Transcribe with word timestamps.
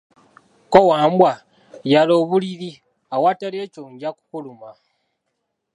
Ko 0.71 0.79
Wambwa, 0.89 1.31
yala 1.93 2.13
obuliri, 2.21 2.71
awatali 3.15 3.57
ekyo 3.65 3.83
nja 3.93 4.09
kukuluma. 4.15 4.69